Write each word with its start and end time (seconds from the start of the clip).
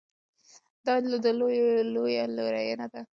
دا 0.85 0.93
د 1.11 1.13
ده 1.23 1.31
لویه 1.95 2.19
لورینه 2.37 2.85
ده. 2.93 3.01